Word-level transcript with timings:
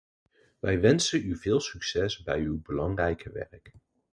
Wij 0.59 0.79
wensen 0.81 1.25
u 1.27 1.37
veel 1.37 1.59
succes 1.59 2.23
bij 2.23 2.39
uw 2.39 2.61
belangrijke 2.61 3.31
werk. 3.31 3.71